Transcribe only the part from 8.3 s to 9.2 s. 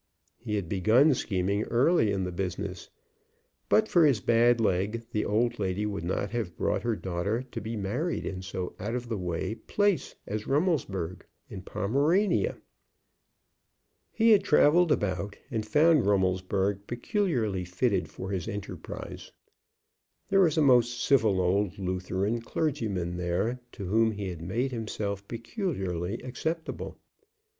so out of the